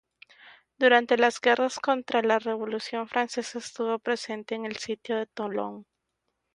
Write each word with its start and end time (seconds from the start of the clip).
Durante 0.79 1.15
las 1.15 1.39
guerras 1.39 1.77
contra 1.79 2.23
la 2.23 2.39
Revolución 2.39 3.07
Francesa 3.07 3.59
estuvo 3.59 3.99
presente 3.99 4.55
en 4.55 4.65
el 4.65 4.77
sitio 4.77 5.15
de 5.15 5.27
Tolón. 5.27 5.85